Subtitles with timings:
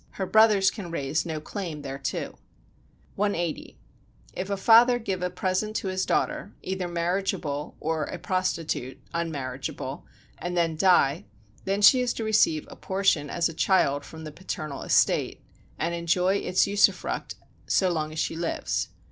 [0.13, 2.39] Her brothers can raise no claim thereto.
[3.17, 3.77] 180.
[4.33, 10.03] If a father give a present to his daughter either marriageable or a prostitute [unmarriageable]
[10.39, 11.25] and then die,
[11.65, 15.39] then she is to receive a portion as a child from the paternal estate,
[15.77, 17.35] and enjoy its usufruct
[17.67, 18.87] so long as she lives.